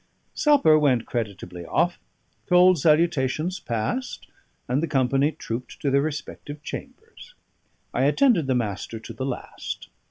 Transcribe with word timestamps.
Supper 0.33 0.79
went 0.79 1.05
creditably 1.05 1.63
off, 1.63 1.99
cold 2.49 2.79
salutations 2.79 3.59
passed, 3.59 4.25
and 4.67 4.81
the 4.81 4.87
company 4.87 5.31
trooped 5.33 5.79
to 5.79 5.91
their 5.91 6.01
respective 6.01 6.63
chambers. 6.63 7.35
I 7.93 8.05
attended 8.05 8.47
the 8.47 8.55
Master 8.55 8.97
to 8.99 9.13
the 9.13 9.27
last. 9.27 9.89